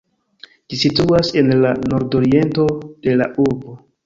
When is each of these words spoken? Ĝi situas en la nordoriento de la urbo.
Ĝi 0.71 0.79
situas 0.83 1.29
en 1.41 1.53
la 1.65 1.75
nordoriento 1.93 2.67
de 3.05 3.15
la 3.23 3.31
urbo. 3.47 3.79